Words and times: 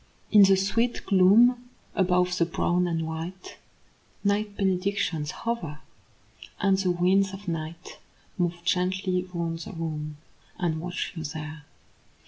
In 0.31 0.41
the 0.41 0.57
sweet 0.57 1.05
gloom 1.05 1.69
above 1.93 2.35
the 2.39 2.45
brown 2.47 2.87
and 2.87 3.05
white 3.05 3.59
Night 4.23 4.57
benedictions 4.57 5.29
hover; 5.29 5.77
and 6.59 6.75
the 6.79 6.89
winds 6.89 7.33
of 7.33 7.47
night 7.47 7.99
Move 8.35 8.63
gently 8.65 9.29
round 9.31 9.59
the 9.59 9.73
room, 9.73 10.17
and 10.57 10.81
watch 10.81 11.13
you 11.15 11.23
there. 11.23 11.65